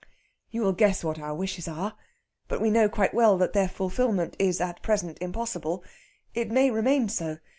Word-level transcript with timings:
"You 0.49 0.63
will 0.63 0.73
guess 0.73 1.03
what 1.03 1.19
our 1.19 1.35
wishes 1.35 1.67
are. 1.67 1.93
But 2.47 2.59
we 2.59 2.71
know 2.71 2.89
quite 2.89 3.13
well 3.13 3.37
that 3.37 3.53
their 3.53 3.67
fulfilment 3.69 4.35
is 4.39 4.59
at 4.59 4.81
present 4.81 5.19
impossible. 5.21 5.83
It 6.33 6.49
may 6.49 6.71
remain 6.71 7.07
so. 7.07 7.37